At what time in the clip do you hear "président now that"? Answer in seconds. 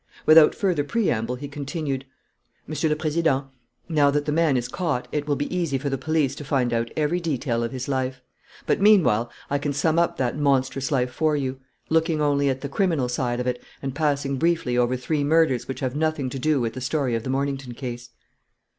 2.95-4.25